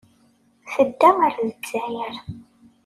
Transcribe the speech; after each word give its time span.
Tedda 0.73 1.09
ɣer 1.17 1.33
Lezzayer. 1.47 2.15